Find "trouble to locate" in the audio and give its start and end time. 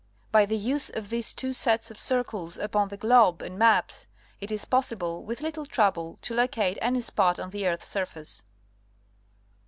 5.67-6.79